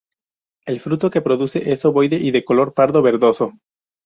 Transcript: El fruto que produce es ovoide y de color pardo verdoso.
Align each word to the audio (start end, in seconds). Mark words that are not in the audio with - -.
El 0.65 0.79
fruto 0.79 1.11
que 1.11 1.21
produce 1.21 1.69
es 1.71 1.85
ovoide 1.85 2.15
y 2.17 2.31
de 2.31 2.43
color 2.43 2.73
pardo 2.73 3.03
verdoso. 3.03 3.53